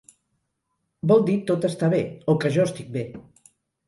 [1.11, 1.99] Vol dir tot està bé,
[2.33, 3.05] o que jo estic bé.